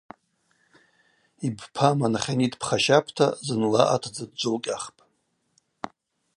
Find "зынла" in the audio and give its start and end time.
3.45-3.83